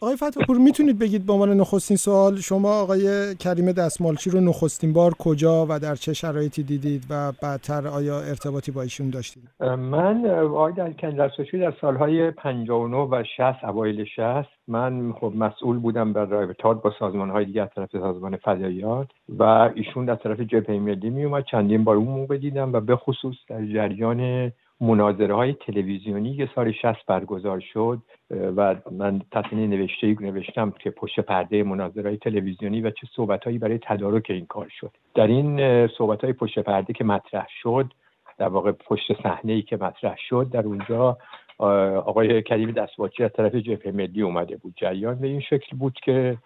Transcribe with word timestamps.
آقای 0.00 0.16
فتاپور 0.16 0.58
می‌تونید 0.58 0.98
بگید 0.98 1.26
به 1.26 1.32
عنوان 1.32 1.52
نخستین 1.52 1.96
سوال 1.96 2.36
شما 2.36 2.80
آقای 2.80 3.34
کریم 3.34 3.72
دستمالچی 3.72 4.30
رو 4.30 4.40
نخستین 4.40 4.92
بار 4.92 5.14
کجا 5.18 5.66
و 5.68 5.78
در 5.78 5.94
چه 5.94 6.12
شرایطی 6.12 6.62
دیدید 6.62 7.04
و 7.10 7.32
بعدتر 7.42 7.88
آیا 7.88 8.20
ارتباطی 8.20 8.72
با 8.72 8.82
ایشون 8.82 9.10
داشتید؟ 9.10 9.42
من 9.78 10.26
آقای 10.30 10.72
دستمالچی 10.72 11.58
در 11.58 11.72
سالهای 11.80 12.30
59 12.30 12.96
و 12.96 13.22
60 13.36 13.64
اوایل 13.64 14.04
60 14.04 14.48
من 14.68 15.12
خب 15.12 15.32
مسئول 15.36 15.78
بودم 15.78 16.12
بر 16.12 16.24
رابطات 16.24 16.82
با 16.82 16.92
سازمان 16.98 17.30
های 17.30 17.44
دیگه 17.44 17.62
از 17.62 17.68
طرف 17.76 17.90
سازمان 17.92 18.36
فضاییات 18.36 19.08
و 19.38 19.42
ایشون 19.74 20.10
از 20.10 20.18
طرف 20.22 20.40
جبهه 20.40 20.78
ملی 20.78 21.10
می 21.10 21.42
چندین 21.50 21.84
بار 21.84 21.96
اون 21.96 22.08
موقع 22.08 22.36
دیدم 22.36 22.72
و 22.72 22.80
به 22.80 22.96
خصوص 22.96 23.36
در 23.48 23.66
جریان 23.66 24.52
مناظره 24.80 25.34
های 25.34 25.52
تلویزیونی 25.52 26.36
که 26.36 26.48
سال 26.54 26.72
60 26.72 27.06
برگزار 27.06 27.60
شد 27.60 27.98
و 28.30 28.76
من 28.90 29.22
تصمیم 29.32 29.70
نوشته 29.70 30.16
نوشتم 30.20 30.70
که 30.70 30.90
پشت 30.90 31.20
پرده 31.20 31.62
مناظره 31.62 32.08
های 32.08 32.16
تلویزیونی 32.16 32.80
و 32.80 32.90
چه 32.90 33.06
صحبت 33.16 33.44
هایی 33.44 33.58
برای 33.58 33.78
تدارک 33.82 34.26
این 34.28 34.46
کار 34.46 34.68
شد. 34.80 34.90
در 35.14 35.26
این 35.26 35.86
صحبت 35.86 36.24
های 36.24 36.32
پشت 36.32 36.58
پرده 36.58 36.92
که 36.92 37.04
مطرح 37.04 37.46
شد 37.62 37.92
در 38.38 38.48
واقع 38.48 38.72
پشت 38.72 39.22
صحنه 39.22 39.52
ای 39.52 39.62
که 39.62 39.76
مطرح 39.76 40.16
شد 40.28 40.50
در 40.52 40.66
اونجا 40.66 41.18
آقای 41.58 42.42
کریم 42.42 42.70
دستواچی 42.70 43.24
از 43.24 43.30
طرف 43.32 43.54
جبهه 43.54 43.92
ملی 43.92 44.22
اومده 44.22 44.56
بود 44.56 44.74
جریان 44.76 45.14
به 45.14 45.26
این 45.26 45.40
شکل 45.40 45.76
بود 45.76 45.98
که 46.04 46.38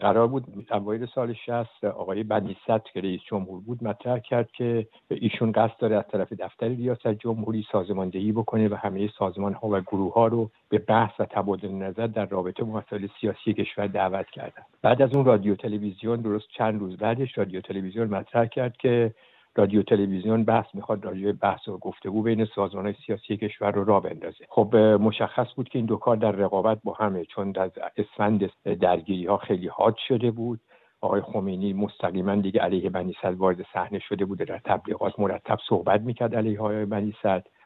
قرار 0.00 0.26
بود 0.26 0.44
اوایل 0.70 1.06
سال 1.14 1.34
60 1.46 1.84
آقای 1.84 2.22
بنیست 2.22 2.66
که 2.92 3.00
رئیس 3.00 3.20
جمهور 3.30 3.60
بود 3.60 3.84
مطرح 3.84 4.18
کرد 4.18 4.50
که 4.52 4.86
ایشون 5.10 5.52
قصد 5.52 5.76
داره 5.78 5.96
از 5.96 6.04
طرف 6.12 6.32
دفتر 6.32 6.68
ریاست 6.68 7.08
جمهوری 7.08 7.66
سازماندهی 7.72 8.32
بکنه 8.32 8.68
و 8.68 8.74
همه 8.74 9.10
سازمان 9.18 9.52
ها 9.52 9.68
و 9.68 9.80
گروه 9.80 10.14
ها 10.14 10.26
رو 10.26 10.50
به 10.68 10.78
بحث 10.78 11.20
و 11.20 11.24
تبادل 11.24 11.72
نظر 11.72 12.06
در 12.06 12.26
رابطه 12.26 12.64
با 12.64 12.78
مسائل 12.78 13.06
سیاسی 13.20 13.52
کشور 13.52 13.86
دعوت 13.86 14.26
کردن. 14.30 14.62
بعد 14.82 15.02
از 15.02 15.14
اون 15.14 15.24
رادیو 15.24 15.54
تلویزیون 15.54 16.20
درست 16.20 16.48
چند 16.58 16.80
روز 16.80 16.96
بعدش 16.96 17.38
رادیو 17.38 17.60
تلویزیون 17.60 18.08
مطرح 18.08 18.46
کرد 18.46 18.76
که 18.76 19.14
رادیو 19.58 19.82
تلویزیون 19.82 20.44
بحث 20.44 20.66
می‌خواد 20.74 21.04
راجع 21.04 21.32
بحث 21.32 21.68
و 21.68 21.78
گفتگو 21.78 22.22
بین 22.22 22.44
سازمان 22.44 22.84
های 22.84 22.94
سیاسی 23.06 23.36
کشور 23.36 23.70
رو 23.70 23.84
را 23.84 24.00
بندازه. 24.00 24.44
خب 24.48 24.76
مشخص 24.76 25.46
بود 25.56 25.68
که 25.68 25.78
این 25.78 25.86
دو 25.86 25.96
کار 25.96 26.16
در 26.16 26.32
رقابت 26.32 26.78
با 26.84 26.92
همه 26.92 27.24
چون 27.24 27.52
از 27.56 27.70
اسفند 27.96 28.50
درگیری 28.80 29.26
ها 29.26 29.36
خیلی 29.36 29.68
حاد 29.68 29.96
شده 30.08 30.30
بود. 30.30 30.60
آقای 31.00 31.20
خمینی 31.20 31.72
مستقیما 31.72 32.34
دیگه 32.34 32.60
علیه 32.60 32.90
بنی 32.90 33.14
وارد 33.24 33.66
صحنه 33.72 33.98
شده 33.98 34.24
بوده 34.24 34.44
در 34.44 34.58
تبلیغات 34.58 35.20
مرتب 35.20 35.58
صحبت 35.68 36.00
می‌کرد 36.00 36.34
علیه 36.34 36.60
های 36.60 36.84
بنی 36.84 37.14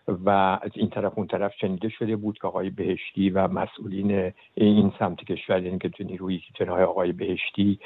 و 0.08 0.30
از 0.62 0.70
این 0.74 0.90
طرف 0.90 1.12
اون 1.16 1.26
طرف 1.26 1.52
شنیده 1.60 1.88
شده 1.88 2.16
بود 2.16 2.38
که 2.38 2.46
آقای 2.46 2.70
بهشتی 2.70 3.30
و 3.30 3.48
مسئولین 3.48 4.32
این 4.54 4.92
سمت 4.98 5.24
کشور 5.24 5.62
یعنی 5.62 5.78
که 5.78 6.04
نیروی 6.04 6.40
جناح 6.54 6.80
آقای 6.80 7.12
بهشتی 7.12 7.78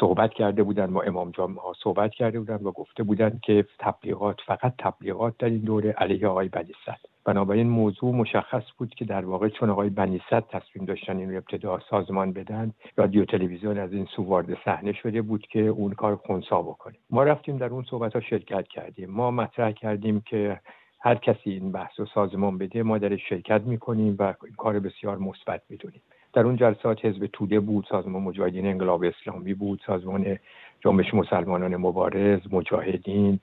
صحبت 0.00 0.32
کرده 0.32 0.62
بودن 0.62 0.92
با 0.92 1.02
امام 1.02 1.30
جمعه 1.30 1.60
ها 1.60 1.72
صحبت 1.82 2.10
کرده 2.10 2.38
بودن 2.38 2.54
و 2.56 2.70
گفته 2.70 3.02
بودن 3.02 3.40
که 3.42 3.64
تبلیغات 3.78 4.40
فقط 4.46 4.74
تبلیغات 4.78 5.34
در 5.38 5.48
این 5.48 5.58
دوره 5.58 5.90
علیه 5.90 6.28
آقای 6.28 6.48
بنیصد 6.48 6.98
بنابراین 7.24 7.68
موضوع 7.68 8.14
مشخص 8.14 8.62
بود 8.78 8.94
که 8.94 9.04
در 9.04 9.24
واقع 9.24 9.48
چون 9.48 9.70
آقای 9.70 9.90
بنیصد 9.90 10.44
تصمیم 10.48 10.84
داشتن 10.84 11.16
این 11.16 11.30
رو 11.30 11.36
ابتدا 11.36 11.80
سازمان 11.90 12.32
بدن 12.32 12.72
رادیو 12.96 13.24
تلویزیون 13.24 13.78
از 13.78 13.92
این 13.92 14.04
سو 14.16 14.22
وارد 14.22 14.58
صحنه 14.64 14.92
شده 14.92 15.22
بود 15.22 15.46
که 15.46 15.60
اون 15.60 15.92
کار 15.92 16.16
خونسا 16.16 16.62
بکنه. 16.62 16.94
ما 17.10 17.24
رفتیم 17.24 17.58
در 17.58 17.68
اون 17.68 17.84
صحبت 17.90 18.12
ها 18.12 18.20
شرکت 18.20 18.68
کردیم. 18.68 19.10
ما 19.10 19.30
مطرح 19.30 19.72
کردیم 19.72 20.22
که 20.26 20.60
هر 21.00 21.14
کسی 21.14 21.50
این 21.50 21.72
بحث 21.72 22.00
رو 22.00 22.06
سازمان 22.06 22.58
بده 22.58 22.82
ما 22.82 22.98
در 22.98 23.16
شرکت 23.16 23.60
می‌کنیم 23.60 24.16
و 24.18 24.22
این 24.22 24.54
کار 24.56 24.80
بسیار 24.80 25.18
مثبت 25.18 25.62
می‌دونیم. 25.68 26.02
در 26.32 26.42
اون 26.42 26.56
جلسات 26.56 27.04
حزب 27.04 27.26
توده 27.26 27.60
بود 27.60 27.86
سازمان 27.90 28.22
مجاهدین 28.22 28.66
انقلاب 28.66 29.04
اسلامی 29.04 29.54
بود 29.54 29.80
سازمان 29.86 30.38
جنبش 30.84 31.14
مسلمانان 31.14 31.76
مبارز 31.76 32.40
مجاهدین 32.50 33.40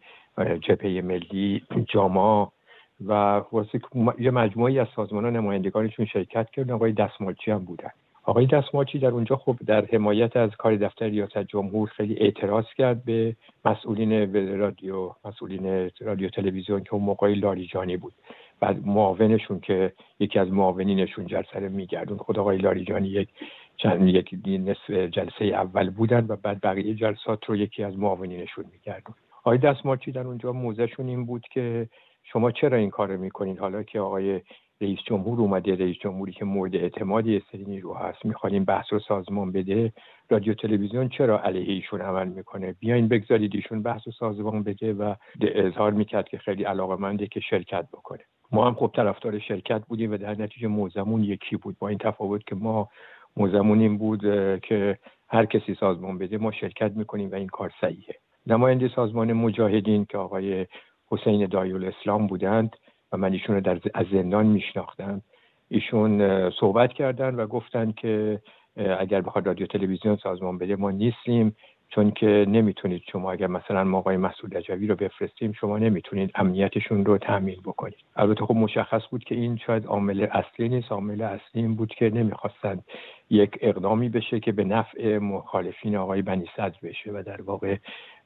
جبهه 0.61 1.01
ملی 1.01 1.63
جاما 1.93 2.51
و 3.07 3.41
یه 4.19 4.31
مجموعی 4.31 4.79
از 4.79 4.87
سازمان 4.95 5.23
ها 5.23 5.29
نمایندگانشون 5.29 6.05
شرکت 6.05 6.49
کردن. 6.49 6.73
آقای 6.73 6.91
دستمالچی 6.91 7.51
هم 7.51 7.65
بودن. 7.65 7.89
آقای 8.23 8.45
دستمالچی 8.45 8.99
در 8.99 9.07
اونجا 9.07 9.35
خب 9.35 9.55
در 9.65 9.85
حمایت 9.85 10.37
از 10.37 10.49
کار 10.57 10.75
دفتر 10.75 11.05
ریاست 11.05 11.37
جمهور 11.37 11.89
خیلی 11.89 12.15
اعتراض 12.19 12.65
کرد 12.77 13.05
به 13.05 13.35
مسئولین 13.65 14.33
رادیو 14.59 15.11
مسئولین 15.25 15.91
رادیو 16.01 16.29
تلویزیون 16.29 16.83
که 16.83 16.93
اون 16.93 17.03
موقعی 17.03 17.35
لاریجانی 17.35 17.97
بود. 17.97 18.13
بعد 18.59 18.87
معاونشون 18.87 19.59
که 19.59 19.93
یکی 20.19 20.39
از 20.39 20.51
معاونینشون 20.51 21.27
جلسه 21.27 21.59
میگردون 21.59 22.17
خود 22.17 22.39
آقای 22.39 22.57
لاریجانی 22.57 23.07
یک 23.07 23.29
چند 23.77 24.07
یک 24.07 24.35
نصف 24.45 24.89
جلسه 24.89 25.45
اول 25.45 25.89
بودن 25.89 26.25
و 26.29 26.35
بعد 26.35 26.61
بقیه 26.61 26.95
جلسات 26.95 27.45
رو 27.45 27.55
یکی 27.55 27.83
از 27.83 27.97
معاونینشون 27.97 28.65
میگردون 28.71 29.15
آقای 29.39 29.57
دستمالچی 29.57 30.11
در 30.11 30.27
اونجا 30.27 30.51
موزهشون 30.51 31.07
این 31.07 31.25
بود 31.25 31.41
که 31.53 31.89
شما 32.23 32.51
چرا 32.51 32.77
این 32.77 32.89
کار 32.89 33.17
می‌کنین؟ 33.17 33.57
حالا 33.57 33.83
که 33.83 33.99
آقای 33.99 34.41
رئیس 34.81 34.99
جمهور 35.05 35.39
اومده 35.39 35.75
رئیس 35.75 35.97
جمهوری 35.97 36.31
که 36.31 36.45
مورد 36.45 36.75
اعتمادی 36.75 37.41
سری 37.51 37.65
نیرو 37.65 37.93
هست 37.93 38.25
می‌خواین 38.25 38.63
بحث 38.63 38.85
رو 38.93 38.99
سازمان 38.99 39.51
بده 39.51 39.93
رادیو 40.29 40.53
تلویزیون 40.53 41.09
چرا 41.09 41.39
علیه 41.39 41.73
ایشون 41.73 42.01
عمل 42.01 42.27
می‌کنه؟ 42.27 42.75
بیاین 42.79 43.07
بگذارید 43.07 43.55
ایشون 43.55 43.81
بحث 43.81 44.07
و 44.07 44.11
سازمان 44.11 44.63
بده 44.63 44.93
و 44.93 45.15
اظهار 45.41 45.91
می‌کرد 45.91 46.27
که 46.27 46.37
خیلی 46.37 46.63
علاقه 46.63 46.95
منده 46.95 47.27
که 47.27 47.39
شرکت 47.39 47.87
بکنه. 47.93 48.23
ما 48.51 48.67
هم 48.67 48.73
خب 48.73 48.91
طرفدار 48.95 49.39
شرکت 49.39 49.81
بودیم 49.87 50.11
و 50.11 50.17
در 50.17 50.41
نتیجه 50.41 50.67
موزمون 50.67 51.23
یکی 51.23 51.55
بود. 51.55 51.75
با 51.79 51.87
این 51.87 51.97
تفاوت 51.97 52.47
که 52.47 52.55
ما 52.55 52.89
موزمون 53.37 53.79
این 53.79 53.97
بود 53.97 54.21
که 54.61 54.97
هر 55.27 55.45
کسی 55.45 55.75
سازمان 55.79 56.17
بده 56.17 56.37
ما 56.37 56.51
شرکت 56.51 56.91
می‌کنیم 56.91 57.31
و 57.31 57.35
این 57.35 57.47
کار 57.47 57.71
صحیحه. 57.81 58.15
نماینده 58.47 58.87
سازمان 58.95 59.33
مجاهدین 59.33 60.05
که 60.05 60.17
آقای 60.17 60.65
حسین 61.11 61.45
دایول 61.45 61.85
اسلام 61.85 62.27
بودند 62.27 62.75
و 63.11 63.17
من 63.17 63.33
ایشون 63.33 63.55
رو 63.55 63.61
در 63.61 63.79
از 63.93 64.05
زندان 64.11 64.45
میشناختم. 64.45 65.21
ایشون 65.69 66.49
صحبت 66.49 66.93
کردن 66.93 67.35
و 67.35 67.47
گفتن 67.47 67.91
که 67.91 68.41
اگر 68.99 69.21
بخواد 69.21 69.47
رادیو 69.47 69.67
تلویزیون 69.67 70.15
سازمان 70.15 70.57
بده 70.57 70.75
ما 70.75 70.91
نیستیم. 70.91 71.55
چون 71.89 72.11
که 72.11 72.45
نمی‌تونید 72.47 73.01
شما 73.11 73.31
اگر 73.31 73.47
مثلا 73.47 73.83
ما 73.83 73.97
آقای 73.97 74.17
مسئول 74.17 74.57
رجوی 74.57 74.87
رو 74.87 74.95
بفرستیم 74.95 75.51
شما 75.51 75.77
نمی‌تونید 75.77 76.31
امنیتشون 76.35 77.05
رو 77.05 77.17
تامین 77.17 77.59
بکنید. 77.65 77.95
البته 78.15 78.45
خب 78.45 78.55
مشخص 78.55 79.01
بود 79.11 79.23
که 79.23 79.35
این 79.35 79.57
شاید 79.57 79.85
عامل 79.85 80.27
اصلی 80.31 80.69
نیست. 80.69 80.91
عامل 80.91 81.21
اصلی 81.21 81.61
این 81.61 81.75
بود 81.75 81.89
که 81.89 82.09
نمی‌خواستند 82.09 82.85
یک 83.29 83.57
اقدامی 83.61 84.09
بشه 84.09 84.39
که 84.39 84.51
به 84.51 84.63
نفع 84.63 85.17
مخالفین 85.17 85.95
آقای 85.95 86.21
بنی 86.21 86.45
صدر 86.57 86.77
بشه 86.83 87.11
و 87.11 87.23
در 87.25 87.41
واقع 87.41 87.77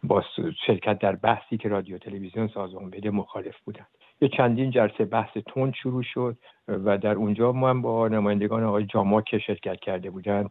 با 0.03 0.23
شرکت 0.67 0.99
در 0.99 1.15
بحثی 1.15 1.57
که 1.57 1.69
رادیو 1.69 1.97
تلویزیون 1.97 2.47
سازمان 2.47 2.89
بده 2.89 3.09
مخالف 3.09 3.55
بودند 3.65 3.87
یه 4.21 4.29
چندین 4.29 4.71
جلسه 4.71 5.05
بحث 5.05 5.37
تند 5.37 5.73
شروع 5.73 6.03
شد 6.03 6.37
و 6.67 6.97
در 6.97 7.15
اونجا 7.15 7.51
ما 7.51 7.69
هم 7.69 7.81
با 7.81 8.07
نمایندگان 8.07 8.63
آقای 8.63 8.85
جاما 8.85 9.21
که 9.21 9.39
شرکت 9.39 9.79
کرده 9.79 10.09
بودند. 10.09 10.49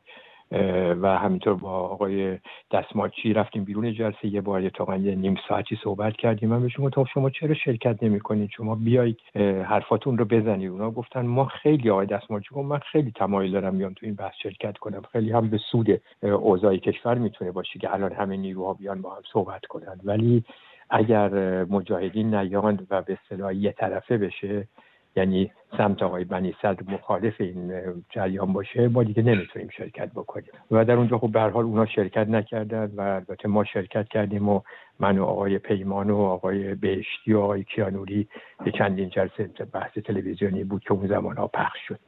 و 1.02 1.18
همینطور 1.18 1.54
با 1.54 1.70
آقای 1.70 2.38
دستمالچی 2.72 3.32
رفتیم 3.32 3.64
بیرون 3.64 3.92
جلسه 3.92 4.26
یه 4.26 4.40
بار 4.40 4.62
یه 4.62 5.14
نیم 5.14 5.36
ساعتی 5.48 5.78
صحبت 5.84 6.16
کردیم. 6.16 6.48
من 6.48 6.62
بهشون 6.62 6.84
گفتم 6.84 7.04
شما 7.04 7.30
چرا 7.30 7.54
شرکت 7.54 8.02
نمی 8.02 8.20
کنید 8.20 8.50
شما 8.50 8.74
بیایید 8.74 9.18
حرفاتون 9.64 10.18
رو 10.18 10.24
بزنید. 10.24 10.70
اونا 10.70 10.90
گفتن 10.90 11.26
ما 11.26 11.44
خیلی 11.44 11.90
آقای 11.90 12.06
دستمالچی 12.06 12.54
گفت 12.54 12.68
من 12.68 12.78
خیلی 12.78 13.12
تمایل 13.16 13.52
دارم 13.52 13.78
بیام 13.78 13.92
تو 13.92 14.06
این 14.06 14.14
بحث 14.14 14.34
شرکت 14.42 14.78
کنم. 14.78 15.02
خیلی 15.12 15.32
هم 15.32 15.50
به 15.50 15.58
سود 15.58 16.00
اوضاع 16.22 16.76
کشور 16.76 17.14
می‌تونه 17.14 17.50
باشه 17.50 17.78
که 17.78 17.94
الان 17.94 18.12
همه 18.12 18.36
نیروها 18.36 18.74
بیان 18.74 19.02
با 19.02 19.10
هم 19.10 19.22
صحبت 19.32 19.66
کنند 19.66 20.00
ولی 20.04 20.44
اگر 20.90 21.64
مجاهدین 21.64 22.34
نیاند 22.34 22.86
و 22.90 23.02
به 23.02 23.18
اصطلاح 23.22 23.54
یه 23.54 23.72
طرفه 23.72 24.18
بشه 24.18 24.68
یعنی 25.16 25.50
سمت 25.78 26.02
آقای 26.02 26.24
بنی 26.24 26.54
صدر 26.62 26.82
مخالف 26.88 27.34
این 27.40 27.72
جریان 28.10 28.52
باشه 28.52 28.88
ما 28.88 29.02
دیگه 29.02 29.22
نمی‌تونیم 29.22 29.68
شرکت 29.68 30.10
بکنیم. 30.12 30.50
و 30.70 30.84
در 30.84 30.94
اونجا 30.94 31.18
خب 31.18 31.32
به 31.32 31.40
حال 31.40 31.64
اونا 31.64 31.86
شرکت 31.86 32.28
نکردن 32.28 32.92
و 32.96 33.00
البته 33.00 33.48
ما 33.48 33.64
شرکت 33.64 34.08
کردیم 34.08 34.48
و 34.48 34.60
من 35.00 35.18
و 35.18 35.24
آقای 35.24 35.58
پیمان 35.58 36.10
و 36.10 36.16
آقای 36.16 36.74
بهشتی 36.74 37.32
و 37.32 37.40
آقای 37.40 37.64
کیانوری 37.64 38.28
به 38.64 38.70
چندین 38.70 39.08
جلسه 39.08 39.50
بحث 39.72 39.98
تلویزیونی 39.98 40.64
بود 40.64 40.82
که 40.82 40.92
اون 40.92 41.06
زمان 41.06 41.36
ها 41.36 41.46
پخش 41.46 41.78
شد. 41.88 41.98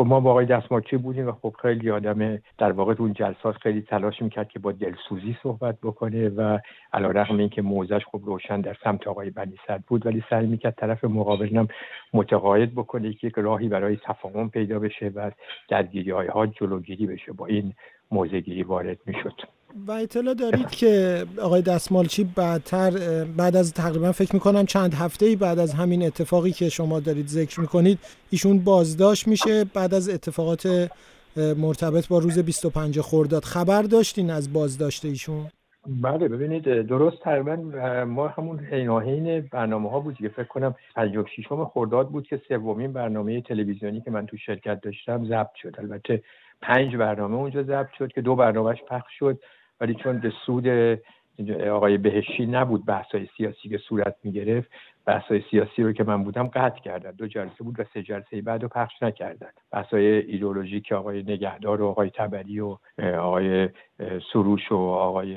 خب 0.00 0.06
ما 0.06 0.20
با 0.20 0.30
آقای 0.30 0.46
بودیم 0.98 1.28
و 1.28 1.32
خب 1.32 1.54
خیلی 1.62 1.90
آدم 1.90 2.38
در 2.58 2.72
واقع 2.72 2.94
اون 2.98 3.12
جلسات 3.12 3.56
خیلی 3.56 3.82
تلاش 3.82 4.22
می‌کرد 4.22 4.48
که 4.48 4.58
با 4.58 4.72
دلسوزی 4.72 5.36
صحبت 5.42 5.78
بکنه 5.82 6.28
و 6.28 6.58
علا 6.92 7.10
رقم 7.10 7.38
این 7.38 7.48
که 7.48 7.62
موزش 7.62 8.04
خب 8.04 8.20
روشن 8.24 8.60
در 8.60 8.76
سمت 8.84 9.08
آقای 9.08 9.30
بنی 9.30 9.58
صد 9.66 9.82
بود 9.86 10.06
ولی 10.06 10.24
سعی 10.30 10.46
می‌کرد 10.46 10.74
طرف 10.74 11.04
مقابلنم 11.04 11.68
متقاعد 12.12 12.72
بکنه 12.74 13.12
که 13.12 13.26
یک 13.26 13.34
راهی 13.36 13.68
برای 13.68 13.96
تفاهم 13.96 14.50
پیدا 14.50 14.78
بشه 14.78 15.06
و 15.14 15.30
درگیری 15.68 16.10
های 16.10 16.28
ها 16.28 16.46
جلوگیری 16.46 17.06
بشه 17.06 17.32
با 17.32 17.46
این 17.46 17.74
موزگیری 18.10 18.62
وارد 18.62 18.98
می‌شد. 19.06 19.59
و 19.86 19.92
اطلاع 19.92 20.34
دارید 20.34 20.70
که 20.70 21.24
آقای 21.42 21.62
دستمالچی 21.62 22.24
بعدتر 22.36 22.90
بعد 23.36 23.56
از 23.56 23.72
تقریبا 23.74 24.12
فکر 24.12 24.34
می‌کنم 24.34 24.66
چند 24.66 24.94
هفته 24.94 25.26
ای 25.26 25.36
بعد 25.36 25.58
از 25.58 25.74
همین 25.74 26.02
اتفاقی 26.02 26.52
که 26.52 26.68
شما 26.68 27.00
دارید 27.00 27.26
ذکر 27.26 27.60
می‌کنید 27.60 27.98
ایشون 28.30 28.58
بازداشت 28.58 29.28
میشه 29.28 29.64
بعد 29.64 29.94
از 29.94 30.08
اتفاقات 30.08 30.90
مرتبط 31.36 32.08
با 32.08 32.18
روز 32.18 32.38
25 32.38 33.00
خرداد. 33.00 33.44
خبر 33.44 33.82
داشتین 33.82 34.30
از 34.30 34.52
بازداشت 34.52 35.04
ایشون؟ 35.04 35.46
بله 36.02 36.28
ببینید 36.28 36.82
درست 36.82 37.16
تقریبا 37.22 37.56
ما 38.04 38.28
همون 38.28 38.60
عیناهین 38.72 39.40
برنامه 39.40 39.90
ها 39.90 40.00
بود 40.00 40.14
که 40.14 40.28
فکر 40.28 40.44
کنم 40.44 40.74
56 40.94 41.46
خرداد 41.74 42.08
بود 42.08 42.26
که 42.26 42.40
سومین 42.48 42.92
برنامه 42.92 43.40
تلویزیونی 43.40 44.00
که 44.00 44.10
من 44.10 44.26
تو 44.26 44.36
شرکت 44.36 44.80
داشتم 44.80 45.24
ضبط 45.24 45.54
شد. 45.62 45.74
البته 45.78 46.22
پنج 46.62 46.96
برنامه 46.96 47.36
اونجا 47.36 47.62
ضبط 47.62 47.88
شد 47.98 48.12
که 48.12 48.20
دو 48.20 48.36
برنامهش 48.36 48.78
پخش 48.88 49.12
شد. 49.18 49.40
ولی 49.80 49.94
چون 49.94 50.18
به 50.18 50.32
سود 50.46 50.68
آقای 51.70 51.98
بهشی 51.98 52.46
نبود 52.46 52.86
بحثای 52.86 53.28
سیاسی 53.36 53.68
که 53.68 53.78
صورت 53.78 54.16
می 54.24 54.32
گرفت 54.32 54.70
بحثای 55.06 55.42
سیاسی 55.50 55.82
رو 55.82 55.92
که 55.92 56.04
من 56.04 56.24
بودم 56.24 56.46
قطع 56.46 56.80
کردن. 56.80 57.10
دو 57.10 57.26
جلسه 57.26 57.64
بود 57.64 57.80
و 57.80 57.84
سه 57.94 58.02
جلسه 58.02 58.42
بعد 58.42 58.62
رو 58.62 58.68
پخش 58.68 59.02
نکردن. 59.02 59.50
بحثای 59.72 60.06
ایدولوژی 60.06 60.80
که 60.80 60.94
آقای 60.94 61.22
نگهدار 61.22 61.82
و 61.82 61.86
آقای 61.86 62.10
تبری 62.10 62.60
و 62.60 62.78
آقای 63.18 63.68
سروش 64.32 64.72
و 64.72 64.76
آقای 64.76 65.36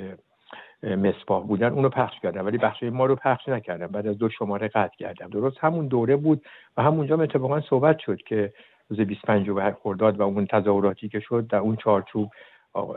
مصباح 0.83 1.47
بودن 1.47 1.69
اونو 1.69 1.89
پخش 1.89 2.19
کردم 2.19 2.45
ولی 2.45 2.57
بخشای 2.57 2.89
ما 2.89 3.05
رو 3.05 3.15
پخش 3.15 3.49
نکردم 3.49 3.87
بعد 3.87 4.07
از 4.07 4.17
دو 4.17 4.29
شماره 4.29 4.67
قطع 4.67 4.95
کردم 4.97 5.29
درست 5.29 5.57
همون 5.59 5.87
دوره 5.87 6.15
بود 6.15 6.45
و 6.77 6.83
همونجا 6.83 7.21
اتفاقا 7.21 7.61
صحبت 7.61 7.99
شد 7.99 8.17
که 8.17 8.53
روز 8.89 8.99
25 8.99 9.47
خرداد 9.83 10.19
و 10.19 10.23
اون 10.23 10.45
تظاهراتی 10.45 11.09
که 11.09 11.19
شد 11.19 11.47
در 11.47 11.57
اون 11.57 11.75
چارچوب 11.75 12.29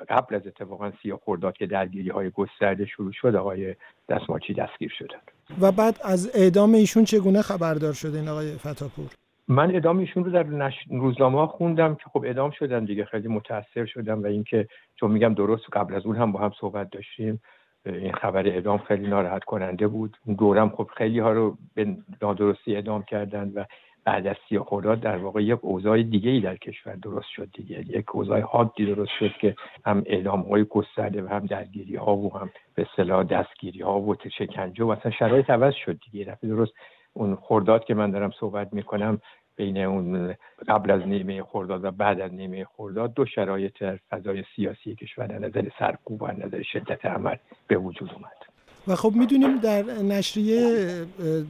قبل 0.08 0.34
از 0.34 0.46
اتفاقا 0.46 0.92
سیاه 1.02 1.20
خرداد 1.24 1.56
که 1.56 1.66
درگیری 1.66 2.08
های 2.08 2.30
گسترده 2.30 2.86
شروع 2.86 3.12
شد 3.12 3.34
آقای 3.34 3.74
دستماچی 4.08 4.54
دستگیر 4.54 4.92
شدن 4.98 5.18
و 5.60 5.72
بعد 5.72 5.98
از 6.04 6.30
اعدام 6.34 6.74
ایشون 6.74 7.04
چگونه 7.04 7.42
خبردار 7.42 7.92
شده 7.92 8.18
این 8.18 8.28
آقای 8.28 8.52
فتاپور؟ 8.52 9.06
من 9.48 9.70
اعدام 9.70 9.98
ایشون 9.98 10.24
رو 10.24 10.30
در 10.30 10.42
نش... 10.42 10.74
روزنامه 10.90 11.38
ها 11.38 11.46
خوندم 11.46 11.94
که 11.94 12.04
خب 12.12 12.24
اعدام 12.24 12.50
شدن 12.50 12.84
دیگه 12.84 13.04
خیلی 13.04 13.28
متاثر 13.28 13.86
شدم 13.86 14.22
و 14.22 14.26
اینکه 14.26 14.68
چون 15.00 15.10
میگم 15.10 15.34
درست 15.34 15.64
قبل 15.72 15.94
از 15.94 16.06
اون 16.06 16.16
هم 16.16 16.32
با 16.32 16.40
هم 16.40 16.52
صحبت 16.60 16.90
داشتیم 16.90 17.40
این 17.86 18.12
خبر 18.12 18.46
اعدام 18.46 18.78
خیلی 18.78 19.06
ناراحت 19.06 19.44
کننده 19.44 19.88
بود. 19.88 20.16
اون 20.26 20.36
دورم 20.36 20.70
خب 20.70 20.90
خیلی 20.96 21.18
ها 21.18 21.32
رو 21.32 21.56
به 21.74 21.96
نادرستی 22.22 22.74
اعدام 22.74 23.02
کردن 23.02 23.52
و 23.54 23.64
بعد 24.06 24.26
از 24.26 24.36
سیاه 24.48 24.64
خرداد 24.64 25.00
در 25.00 25.16
واقع 25.16 25.42
یک 25.42 25.58
اوضاع 25.62 26.02
دیگه 26.02 26.30
ای 26.30 26.40
در 26.40 26.56
کشور 26.56 26.94
درست 26.94 27.28
شد 27.28 27.48
دیگه. 27.52 27.84
یک 27.88 28.16
اوضاع 28.16 28.40
حادی 28.40 28.86
درست 28.94 29.12
شد 29.18 29.30
که 29.40 29.56
هم 29.84 30.02
اعدام 30.06 30.40
های 30.40 30.64
گسترده 30.64 31.22
و 31.22 31.28
هم 31.28 31.46
درگیری 31.46 31.96
ها 31.96 32.16
و 32.16 32.38
هم 32.38 32.50
به 32.74 32.86
اصطلاح 32.90 33.24
دستگیری 33.24 33.82
ها 33.82 34.00
و 34.00 34.16
شکنجه 34.38 34.84
و 34.84 34.88
اصلا 34.88 35.12
شرایط 35.12 35.50
عوض 35.50 35.74
شد 35.74 35.98
دیگه. 36.10 36.24
دفعه 36.24 36.50
درست 36.50 36.72
اون 37.12 37.36
خرداد 37.36 37.84
که 37.84 37.94
من 37.94 38.10
دارم 38.10 38.30
صحبت 38.40 38.72
می‌کنم 38.72 39.20
بین 39.56 39.78
اون 39.78 40.34
قبل 40.68 40.90
از 40.90 41.06
نیمه 41.06 41.42
خرداد 41.42 41.84
و 41.84 41.90
بعد 41.90 42.20
از 42.20 42.32
نیمه 42.34 42.64
خرداد 42.64 43.14
دو 43.14 43.26
شرایط 43.26 43.84
فضای 44.10 44.44
سیاسی 44.56 44.94
کشور 44.94 45.38
نظر 45.38 45.68
سرکوب 45.78 46.22
و 46.22 46.26
نظر 46.26 46.62
شدت 46.62 47.06
عمل 47.06 47.36
به 47.68 47.76
وجود 47.76 48.12
اومد. 48.12 48.55
و 48.88 48.96
خب 48.96 49.12
می‌دونیم 49.14 49.58
در 49.58 49.82
نشریه 49.82 50.86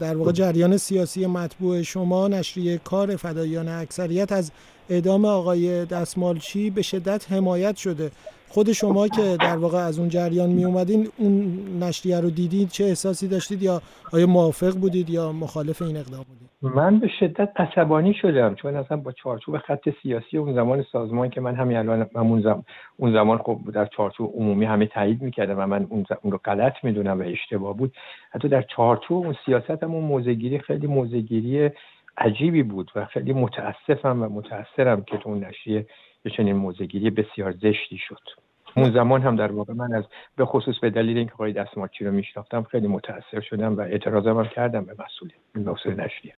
در 0.00 0.16
واقع 0.16 0.32
جریان 0.32 0.76
سیاسی 0.76 1.26
مطبوع 1.26 1.82
شما 1.82 2.28
نشریه 2.28 2.78
کار 2.78 3.16
فدایان 3.16 3.68
اکثریت 3.68 4.32
از 4.32 4.50
اعدام 4.90 5.24
آقای 5.24 5.84
دستمالچی 5.84 6.70
به 6.70 6.82
شدت 6.82 7.32
حمایت 7.32 7.76
شده. 7.76 8.10
خود 8.48 8.72
شما 8.72 9.08
که 9.08 9.36
در 9.40 9.56
واقع 9.56 9.78
از 9.78 9.98
اون 9.98 10.08
جریان 10.08 10.50
می 10.50 10.64
اومدین 10.64 11.08
اون 11.16 11.58
نشریه 11.80 12.20
رو 12.20 12.30
دیدید 12.30 12.68
چه 12.68 12.84
احساسی 12.84 13.28
داشتید؟ 13.28 13.62
یا 13.62 13.82
آیا 14.12 14.26
موافق 14.26 14.72
بودید 14.80 15.10
یا 15.10 15.32
مخالف 15.32 15.82
این 15.82 15.96
اقدام 15.96 16.24
بودید؟ 16.28 16.76
من 16.76 16.98
به 16.98 17.08
شدت 17.20 17.48
عصبانی 17.56 18.14
شدم 18.14 18.54
چون 18.54 18.76
اصلا 18.76 18.96
با 18.96 19.12
چارچوب 19.12 19.58
خط 19.58 19.88
سیاسی 20.02 20.38
اون 20.38 20.54
زمان 20.54 20.84
سازمان 20.92 21.30
که 21.30 21.40
من 21.40 21.54
همین 21.54 21.76
الان 21.76 22.06
اون 22.14 22.42
زمان, 22.42 22.64
اون 22.96 23.12
زمان 23.12 23.38
خب 23.38 23.58
در 23.74 23.86
چارچوب 23.86 24.32
عمومی 24.36 24.64
همه 24.64 24.86
تایید 24.86 25.22
می‌کردم 25.22 25.58
و 25.58 25.66
من 25.66 25.86
اون, 25.90 26.04
اون 26.22 26.32
رو 26.32 26.40
غلط 26.44 26.72
می‌دونم 26.82 27.20
و 27.20 27.22
اشتباه 27.22 27.76
بود. 27.76 27.92
حتی 28.30 28.48
در 28.48 28.62
چارچوب 28.62 29.24
اون 29.24 29.36
سیاست 29.46 29.82
هم 29.82 29.94
اون 29.94 30.04
موزگیری 30.04 30.58
خیلی 30.58 30.86
موزگیری 30.86 31.70
عجیبی 32.18 32.62
بود 32.62 32.92
و 32.94 33.04
خیلی 33.04 33.32
متاسفم 33.32 34.22
و 34.22 34.28
متاثرم 34.28 35.02
که 35.04 35.18
تو 35.18 35.28
اون 35.28 35.44
نشریه 35.44 35.86
یه 36.24 36.32
چنین 36.36 36.56
موزگیری 36.56 37.10
بسیار 37.10 37.52
زشتی 37.52 37.98
شد. 37.98 38.20
اون 38.76 38.92
زمان 38.92 39.22
هم 39.22 39.36
در 39.36 39.52
واقع 39.52 39.74
من 39.74 39.94
از 39.94 40.04
به 40.36 40.44
خصوص 40.44 40.78
به 40.78 40.90
دلیل 40.90 41.16
اینکه 41.18 41.32
آقای 41.32 41.52
دستماچی 41.52 42.04
رو 42.04 42.12
میشناختم 42.12 42.62
خیلی 42.62 42.86
متاثر 42.86 43.40
شدم 43.40 43.76
و 43.76 43.80
اعتراضم 43.80 44.38
هم 44.38 44.48
کردم 44.48 44.84
به 44.84 44.92
مسئول 44.92 45.30
این 45.54 45.68
مسئول 45.68 46.00
نشریه. 46.00 46.34